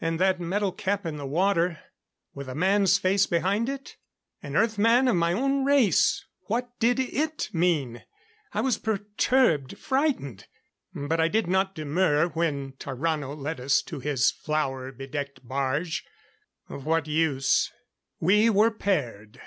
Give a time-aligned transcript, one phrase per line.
[0.00, 1.78] And that metal cap in the water
[2.34, 3.98] with a man's face behind it?
[4.42, 6.24] An Earth man of my own race!
[6.48, 8.02] What did it mean?
[8.52, 10.48] I was perturbed frightened.
[10.92, 16.04] But I did not demur when Tarrano led us to his flower bedecked barge.
[16.68, 17.70] Of what use?
[18.18, 19.40] We were paired.